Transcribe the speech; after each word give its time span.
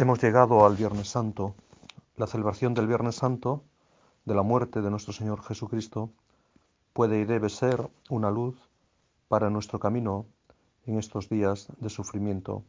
Hemos 0.00 0.22
llegado 0.22 0.64
al 0.64 0.76
Viernes 0.76 1.08
Santo. 1.08 1.54
La 2.16 2.26
celebración 2.26 2.72
del 2.72 2.86
Viernes 2.86 3.16
Santo, 3.16 3.64
de 4.24 4.34
la 4.34 4.42
muerte 4.42 4.80
de 4.80 4.90
nuestro 4.90 5.12
Señor 5.12 5.42
Jesucristo, 5.42 6.10
puede 6.94 7.20
y 7.20 7.26
debe 7.26 7.50
ser 7.50 7.86
una 8.08 8.30
luz 8.30 8.56
para 9.28 9.50
nuestro 9.50 9.78
camino 9.78 10.24
en 10.86 10.98
estos 10.98 11.28
días 11.28 11.68
de 11.80 11.90
sufrimiento. 11.90 12.64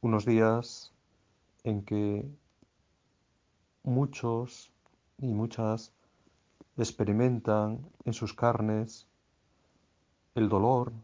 Unos 0.00 0.24
días 0.24 0.94
en 1.64 1.84
que 1.84 2.26
muchos 3.82 4.72
y 5.18 5.34
muchas 5.34 5.92
experimentan 6.78 7.90
en 8.06 8.14
sus 8.14 8.32
carnes 8.32 9.06
el 10.34 10.48
dolor 10.48 10.94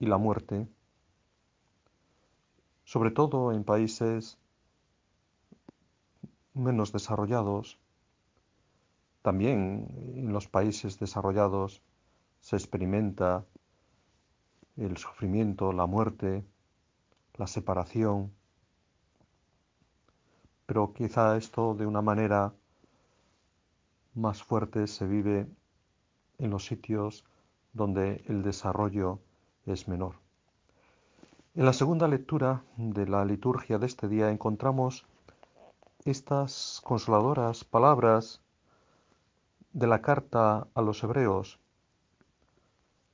y 0.00 0.06
la 0.06 0.18
muerte, 0.18 0.66
sobre 2.86 3.10
todo 3.10 3.52
en 3.52 3.64
países 3.64 4.38
menos 6.54 6.92
desarrollados. 6.92 7.78
También 9.22 9.88
en 10.14 10.32
los 10.32 10.46
países 10.46 10.98
desarrollados 10.98 11.82
se 12.40 12.54
experimenta 12.54 13.44
el 14.76 14.96
sufrimiento, 14.98 15.72
la 15.72 15.86
muerte, 15.86 16.44
la 17.34 17.48
separación, 17.48 18.32
pero 20.64 20.92
quizá 20.92 21.36
esto 21.36 21.74
de 21.74 21.86
una 21.86 22.02
manera 22.02 22.54
más 24.14 24.44
fuerte 24.44 24.86
se 24.86 25.06
vive 25.06 25.48
en 26.38 26.50
los 26.50 26.66
sitios 26.66 27.24
donde 27.72 28.22
el 28.28 28.44
desarrollo 28.44 29.18
es 29.64 29.88
menor. 29.88 30.25
En 31.56 31.64
la 31.64 31.72
segunda 31.72 32.06
lectura 32.06 32.64
de 32.76 33.08
la 33.08 33.24
liturgia 33.24 33.78
de 33.78 33.86
este 33.86 34.08
día 34.08 34.30
encontramos 34.30 35.06
estas 36.04 36.82
consoladoras 36.84 37.64
palabras 37.64 38.42
de 39.72 39.86
la 39.86 40.02
carta 40.02 40.66
a 40.74 40.82
los 40.82 41.02
hebreos, 41.02 41.58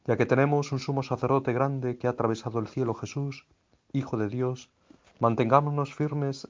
ya 0.07 0.17
que 0.17 0.27
tenemos 0.27 0.73
un 0.73 0.81
sumo 0.81 1.05
sacerdote 1.05 1.53
grande 1.53 1.99
que 1.99 2.09
ha 2.09 2.11
atravesado 2.11 2.59
el 2.59 2.67
cielo 2.67 2.95
Jesús, 2.95 3.47
Hijo 3.93 4.17
de 4.17 4.29
Dios, 4.29 4.71
mantengámonos 5.21 5.95
firmes 5.95 6.49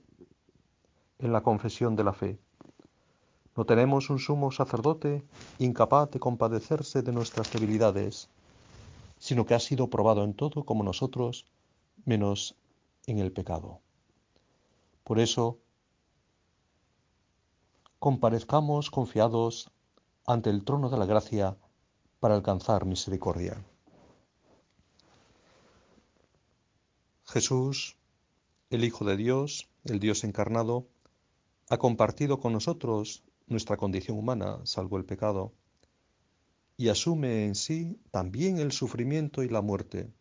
en 1.19 1.31
la 1.31 1.43
confesión 1.43 1.95
de 1.95 2.05
la 2.05 2.15
fe. 2.15 2.39
No 3.55 3.67
tenemos 3.67 4.09
un 4.09 4.19
sumo 4.19 4.51
sacerdote 4.51 5.23
incapaz 5.59 6.11
de 6.11 6.21
compadecerse 6.21 7.03
de 7.03 7.13
nuestras 7.13 7.53
debilidades, 7.53 8.31
sino 9.19 9.45
que 9.45 9.53
ha 9.55 9.61
sido 9.61 9.91
probado 9.91 10.25
en 10.25 10.33
todo 10.33 10.65
como 10.65 10.85
nosotros, 10.85 11.45
menos 12.05 12.57
en 13.07 13.19
el 13.19 13.33
pecado. 13.33 13.81
Por 15.05 15.19
eso, 15.19 15.59
comparezcamos 17.99 18.91
confiados 18.91 19.71
ante 20.27 20.51
el 20.51 20.65
trono 20.65 20.91
de 20.91 20.99
la 20.99 21.07
gracia 21.07 21.57
para 22.21 22.35
alcanzar 22.35 22.85
misericordia. 22.85 23.65
Jesús, 27.27 27.97
el 28.71 28.85
Hijo 28.85 29.05
de 29.05 29.17
Dios, 29.17 29.69
el 29.85 30.01
Dios 30.01 30.23
encarnado, 30.25 30.87
ha 31.71 31.79
compartido 31.79 32.41
con 32.41 32.53
nosotros 32.53 33.23
nuestra 33.47 33.77
condición 33.77 34.19
humana, 34.19 34.61
salvo 34.65 34.99
el 34.99 35.05
pecado, 35.05 35.53
y 36.77 36.89
asume 36.89 37.47
en 37.47 37.55
sí 37.55 37.99
también 38.11 38.59
el 38.59 38.73
sufrimiento 38.73 39.43
y 39.43 39.49
la 39.49 39.63
muerte. 39.63 40.13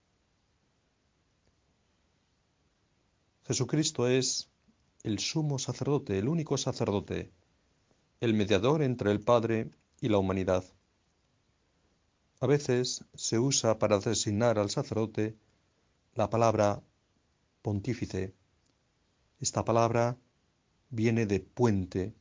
Jesucristo 3.44 4.08
es 4.08 4.50
el 5.04 5.20
sumo 5.20 5.58
sacerdote, 5.58 6.20
el 6.20 6.28
único 6.28 6.58
sacerdote, 6.58 7.32
el 8.20 8.34
mediador 8.34 8.84
entre 8.84 9.12
el 9.12 9.20
Padre 9.20 9.72
y 10.00 10.10
la 10.10 10.20
humanidad. 10.20 10.64
A 12.40 12.48
veces 12.48 13.04
se 13.14 13.40
usa 13.40 13.80
para 13.80 14.00
designar 14.00 14.60
al 14.60 14.70
sacerdote 14.70 15.38
la 16.14 16.30
palabra 16.30 16.84
pontífice. 17.62 18.34
Esta 19.40 19.66
palabra 19.66 20.18
viene 20.90 21.26
de 21.26 21.40
puente, 21.40 22.16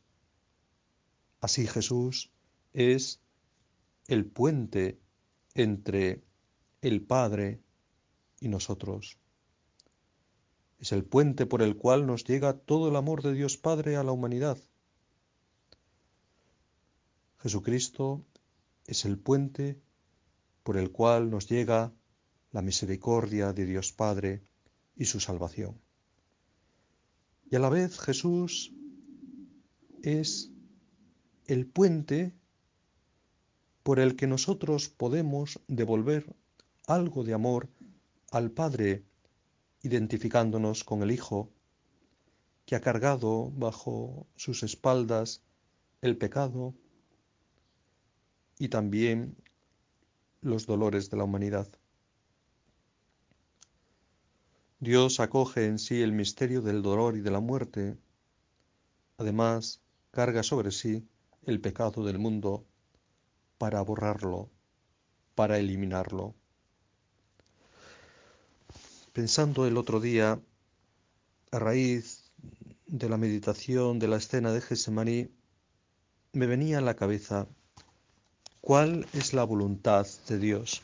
Así 1.40 1.66
Jesús 1.66 2.30
es 2.74 3.20
el 4.08 4.26
puente 4.26 5.00
entre 5.54 6.22
el 6.82 7.02
Padre 7.02 7.62
y 8.40 8.48
nosotros. 8.48 9.19
Es 10.80 10.92
el 10.92 11.04
puente 11.04 11.46
por 11.46 11.60
el 11.62 11.76
cual 11.76 12.06
nos 12.06 12.24
llega 12.24 12.58
todo 12.58 12.88
el 12.88 12.96
amor 12.96 13.22
de 13.22 13.34
Dios 13.34 13.58
Padre 13.58 13.96
a 13.96 14.02
la 14.02 14.12
humanidad. 14.12 14.58
Jesucristo 17.38 18.24
es 18.86 19.04
el 19.04 19.18
puente 19.18 19.80
por 20.62 20.78
el 20.78 20.90
cual 20.90 21.30
nos 21.30 21.48
llega 21.48 21.92
la 22.50 22.62
misericordia 22.62 23.52
de 23.52 23.66
Dios 23.66 23.92
Padre 23.92 24.42
y 24.96 25.04
su 25.04 25.20
salvación. 25.20 25.80
Y 27.50 27.56
a 27.56 27.58
la 27.58 27.68
vez 27.68 27.98
Jesús 27.98 28.72
es 30.02 30.50
el 31.46 31.66
puente 31.66 32.34
por 33.82 34.00
el 34.00 34.16
que 34.16 34.26
nosotros 34.26 34.88
podemos 34.88 35.60
devolver 35.66 36.36
algo 36.86 37.24
de 37.24 37.34
amor 37.34 37.68
al 38.30 38.50
Padre, 38.50 39.04
identificándonos 39.82 40.84
con 40.84 41.02
el 41.02 41.10
Hijo, 41.10 41.50
que 42.66 42.76
ha 42.76 42.80
cargado 42.80 43.50
bajo 43.50 44.26
sus 44.36 44.62
espaldas 44.62 45.42
el 46.02 46.16
pecado 46.16 46.74
y 48.58 48.68
también 48.68 49.36
los 50.40 50.66
dolores 50.66 51.10
de 51.10 51.16
la 51.16 51.24
humanidad. 51.24 51.68
Dios 54.78 55.20
acoge 55.20 55.66
en 55.66 55.78
sí 55.78 56.00
el 56.00 56.12
misterio 56.12 56.62
del 56.62 56.80
dolor 56.80 57.16
y 57.16 57.20
de 57.20 57.30
la 57.30 57.40
muerte, 57.40 57.98
además 59.18 59.82
carga 60.10 60.42
sobre 60.42 60.70
sí 60.70 61.06
el 61.44 61.60
pecado 61.60 62.04
del 62.04 62.18
mundo 62.18 62.64
para 63.58 63.82
borrarlo, 63.82 64.50
para 65.34 65.58
eliminarlo. 65.58 66.34
Pensando 69.12 69.66
el 69.66 69.76
otro 69.76 69.98
día, 69.98 70.40
a 71.50 71.58
raíz 71.58 72.30
de 72.86 73.08
la 73.08 73.16
meditación 73.16 73.98
de 73.98 74.06
la 74.06 74.18
escena 74.18 74.52
de 74.52 74.60
Gesemaní, 74.60 75.30
me 76.32 76.46
venía 76.46 76.78
a 76.78 76.80
la 76.80 76.94
cabeza 76.94 77.48
cuál 78.60 79.08
es 79.12 79.34
la 79.34 79.42
voluntad 79.42 80.06
de 80.28 80.38
Dios. 80.38 80.82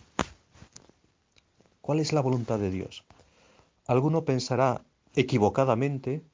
¿Cuál 1.81 2.01
es 2.01 2.13
la 2.13 2.21
voluntad 2.21 2.59
de 2.59 2.73
Dios? 2.73 3.05
Alguno 3.87 4.25
pensará 4.25 4.85
equivocadamente, 5.15 6.25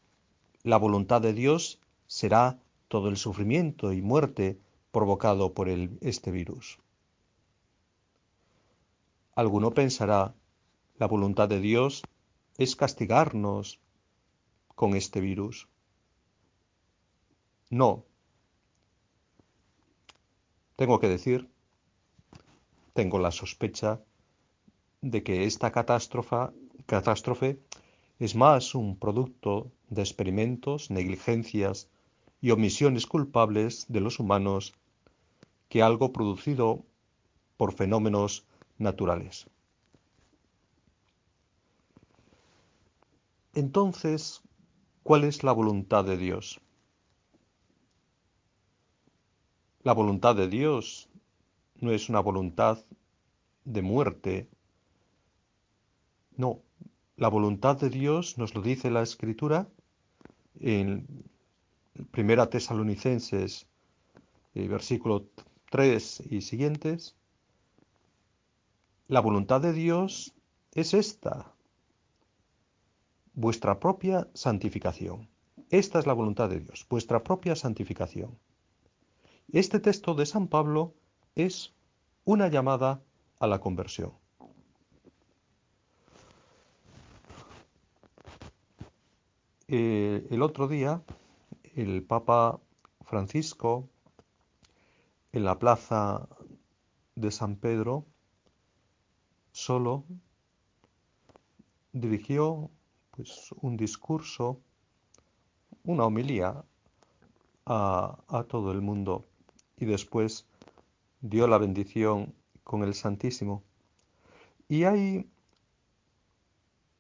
la 0.63 0.79
voluntad 0.79 1.21
de 1.21 1.35
Dios 1.35 1.79
será 2.07 2.59
todo 2.89 3.11
el 3.11 3.19
sufrimiento 3.19 3.93
y 3.93 4.01
muerte 4.01 4.59
provocado 4.93 5.53
por 5.53 5.69
este 5.69 6.31
virus. 6.31 6.79
Alguno 9.35 9.73
pensará, 9.73 10.35
la 11.03 11.09
voluntad 11.09 11.49
de 11.49 11.59
Dios 11.59 12.03
es 12.59 12.77
castigarnos 12.77 13.81
con 14.77 14.95
este 14.95 15.21
virus. 15.21 15.67
No. 17.71 18.05
Tengo 20.77 21.01
que 21.01 21.09
decir, 21.09 21.49
tengo 22.93 23.19
la 23.19 23.33
sospecha 23.33 24.01
de 25.01 25.25
que 25.25 25.45
esta 25.45 25.73
catástrofe, 25.73 27.59
es 28.21 28.37
más 28.37 28.77
un 28.77 28.97
producto 28.97 29.73
de 29.91 30.03
experimentos, 30.03 30.89
negligencias 30.89 31.89
y 32.41 32.53
omisiones 32.53 33.09
culpables 33.09 33.87
de 33.89 34.03
los 34.03 34.21
humanos 34.21 34.73
que 35.69 35.83
algo 35.83 36.13
producido 36.13 36.85
por 37.57 37.73
fenómenos 37.73 38.47
naturales. 38.79 39.49
Entonces, 43.55 44.43
¿cuál 45.03 45.25
es 45.25 45.45
la 45.45 45.53
voluntad 45.53 46.05
de 46.05 46.17
Dios? 46.17 46.61
La 49.83 49.93
voluntad 49.93 50.35
de 50.35 50.49
Dios 50.49 51.11
no 51.77 51.91
es 51.91 52.09
una 52.09 52.21
voluntad 52.21 52.79
de 53.65 53.83
muerte. 53.83 54.49
No, 56.37 56.63
la 57.17 57.29
voluntad 57.29 57.77
de 57.79 57.91
Dios 57.91 58.39
nos 58.39 58.55
lo 58.55 58.63
dice 58.63 58.91
la 58.91 59.03
Escritura 59.03 59.69
en 60.61 61.07
Primera 62.11 62.49
Tesalonicenses, 62.49 63.67
eh, 64.55 64.67
versículo 64.67 65.27
3 65.71 66.23
y 66.31 66.41
siguientes. 66.41 67.17
La 69.09 69.21
voluntad 69.21 69.61
de 69.61 69.75
Dios 69.75 70.33
es 70.75 70.95
esta, 70.95 71.53
vuestra 73.35 73.79
propia 73.81 74.29
santificación. 74.35 75.29
Esta 75.71 75.99
es 75.99 76.07
la 76.07 76.13
voluntad 76.13 76.51
de 76.51 76.61
Dios, 76.61 76.87
vuestra 76.89 77.23
propia 77.23 77.57
santificación. 77.57 78.39
Este 79.53 79.81
texto 79.81 80.15
de 80.15 80.27
San 80.27 80.49
Pablo 80.49 80.95
es 81.35 81.75
una 82.25 82.49
llamada 82.49 83.03
a 83.39 83.47
la 83.47 83.61
conversión. 83.61 84.13
Eh, 89.69 90.27
el 90.31 90.43
otro 90.43 90.69
día, 90.69 91.03
el 91.75 92.03
Papa 92.03 92.61
Francisco, 93.05 93.89
en 95.33 95.45
la 95.45 95.59
plaza 95.59 96.29
de 97.15 97.31
San 97.31 97.57
Pedro, 97.57 98.05
solo 99.53 100.05
dirigió 101.93 102.71
pues, 103.13 103.53
un 103.61 103.77
discurso, 103.77 104.61
una 105.85 106.05
homilía 106.05 106.65
a, 107.67 108.45
todo 108.49 108.73
el 108.73 108.81
mundo 108.81 109.25
y 109.77 109.85
después 109.85 110.47
dio 111.21 111.47
la 111.47 111.59
bendición 111.59 112.35
con 112.65 112.83
el 112.83 112.95
Santísimo. 112.95 113.63
Y 114.69 114.85
hay 114.85 115.31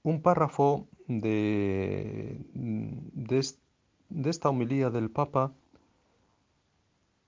un 0.03 0.21
párrafo 0.21 0.87
de, 1.09 2.41
de, 2.53 3.55
esta 4.31 4.49
homilía 4.51 4.91
del 4.91 5.11
Papa 5.11 5.53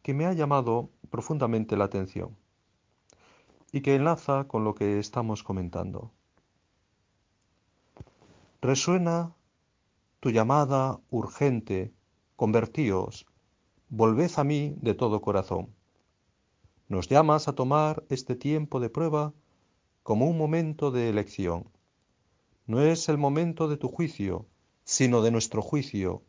que 0.03 0.15
me 0.15 0.27
ha 0.27 0.33
llamado 0.35 0.91
profundamente 1.11 1.77
la 1.77 1.85
atención 1.85 2.37
y 3.73 3.81
que 3.81 3.95
enlaza 3.95 4.45
con 4.45 4.65
lo 4.65 4.75
que 4.75 4.99
estamos 4.99 5.43
comentando. 5.43 6.13
Resuena 8.65 9.37
tu 10.21 10.31
llamada 10.31 10.99
urgente, 11.11 11.93
convertíos, 12.35 13.27
volved 13.91 14.31
a 14.39 14.43
mí 14.43 14.75
de 14.81 14.95
todo 14.95 15.21
corazón. 15.21 15.69
Nos 16.89 17.11
llamas 17.11 17.47
a 17.47 17.55
tomar 17.55 18.05
este 18.09 18.37
tiempo 18.37 18.81
de 18.81 18.89
prueba 18.89 19.35
como 20.03 20.25
un 20.25 20.39
momento 20.39 20.91
de 20.91 21.11
elección. 21.11 21.69
No 22.67 22.81
es 22.81 23.11
el 23.11 23.19
momento 23.19 23.69
de 23.69 23.77
tu 23.77 23.89
juicio, 23.89 24.47
sino 24.83 25.21
de 25.21 25.31
nuestro 25.31 25.61
juicio, 25.61 26.23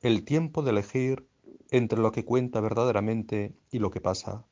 el 0.00 0.24
tiempo 0.24 0.64
de 0.64 0.70
elegir 0.70 1.28
entre 1.70 2.00
lo 2.00 2.10
que 2.10 2.24
cuenta 2.24 2.60
verdaderamente 2.60 3.54
y 3.70 3.78
lo 3.78 3.92
que 3.92 4.00
pasa, 4.00 4.44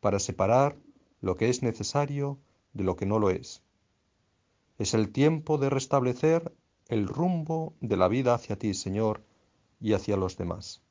para 0.00 0.18
separar 0.18 0.76
lo 1.20 1.36
que 1.36 1.48
es 1.48 1.62
necesario 1.62 2.40
de 2.72 2.82
lo 2.82 2.96
que 2.96 3.06
no 3.06 3.20
lo 3.20 3.30
es. 3.30 3.62
Es 4.80 4.94
el 4.94 5.12
tiempo 5.12 5.58
de 5.58 5.68
restablecer 5.68 6.56
el 6.88 7.06
rumbo 7.06 7.74
de 7.82 7.98
la 7.98 8.08
vida 8.08 8.32
hacia 8.32 8.56
ti, 8.56 8.72
Señor, 8.72 9.22
y 9.78 9.92
hacia 9.92 10.16
los 10.16 10.38
demás. 10.38 10.82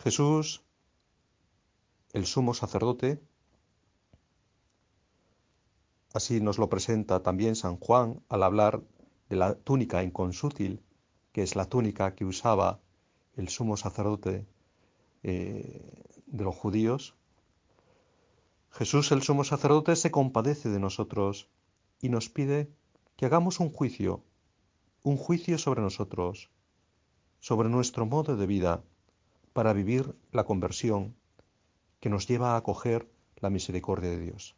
Jesús, 0.00 0.62
el 2.12 2.26
sumo 2.26 2.52
sacerdote, 2.52 3.22
así 6.12 6.42
nos 6.42 6.58
lo 6.58 6.68
presenta 6.68 7.22
también 7.22 7.56
San 7.56 7.78
Juan 7.78 8.22
al 8.28 8.42
hablar 8.42 8.82
de 9.30 9.36
la 9.36 9.54
túnica 9.54 10.02
inconsútil, 10.02 10.82
que 11.32 11.42
es 11.42 11.56
la 11.56 11.64
túnica 11.64 12.14
que 12.14 12.26
usaba 12.26 12.80
el 13.34 13.48
sumo 13.48 13.78
sacerdote 13.78 14.46
eh, 15.22 16.04
de 16.26 16.44
los 16.44 16.54
judíos, 16.54 17.16
Jesús 18.78 19.10
el 19.10 19.22
sumo 19.22 19.42
sacerdote 19.42 19.96
se 19.96 20.12
compadece 20.12 20.68
de 20.68 20.78
nosotros 20.78 21.48
y 22.00 22.10
nos 22.10 22.28
pide 22.28 22.72
que 23.16 23.26
hagamos 23.26 23.58
un 23.58 23.72
juicio, 23.72 24.22
un 25.02 25.16
juicio 25.16 25.58
sobre 25.58 25.82
nosotros, 25.82 26.48
sobre 27.40 27.70
nuestro 27.70 28.06
modo 28.06 28.36
de 28.36 28.46
vida, 28.46 28.84
para 29.52 29.72
vivir 29.72 30.14
la 30.30 30.44
conversión 30.44 31.16
que 31.98 32.08
nos 32.08 32.28
lleva 32.28 32.52
a 32.52 32.58
acoger 32.58 33.10
la 33.38 33.50
misericordia 33.50 34.10
de 34.10 34.20
Dios. 34.20 34.54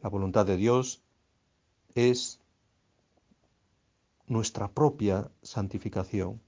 La 0.00 0.08
voluntad 0.08 0.46
de 0.46 0.56
Dios 0.56 1.02
es 1.96 2.40
nuestra 4.28 4.68
propia 4.68 5.32
santificación. 5.42 6.40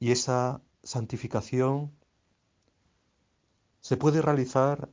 Y 0.00 0.10
esa 0.10 0.60
santificación 0.82 1.92
se 3.86 3.96
puede 3.96 4.20
realizar 4.20 4.88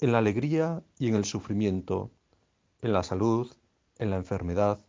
en 0.00 0.12
la 0.12 0.16
alegría 0.16 0.82
y 0.98 1.08
en 1.08 1.16
el 1.16 1.26
sufrimiento, 1.26 2.10
en 2.80 2.94
la 2.94 3.02
salud, 3.02 3.54
en 3.98 4.08
la 4.08 4.16
enfermedad, 4.16 4.80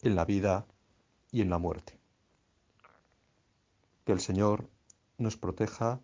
en 0.00 0.16
la 0.16 0.24
vida 0.24 0.66
y 1.30 1.42
en 1.42 1.50
la 1.50 1.58
muerte. 1.58 2.00
Que 4.06 4.12
el 4.12 4.20
Señor 4.20 4.70
nos 5.18 5.36
proteja, 5.36 6.00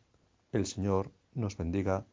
el 0.52 0.66
Señor 0.66 1.10
nos 1.32 1.56
bendiga 1.56 2.04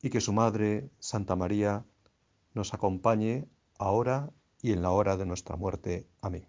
y 0.00 0.08
que 0.08 0.22
su 0.22 0.32
Madre, 0.32 0.88
Santa 1.00 1.36
María, 1.36 1.84
nos 2.54 2.72
acompañe 2.72 3.46
ahora 3.78 4.32
y 4.62 4.72
en 4.72 4.80
la 4.80 4.90
hora 4.92 5.18
de 5.18 5.26
nuestra 5.26 5.56
muerte. 5.56 6.08
Amén. 6.22 6.48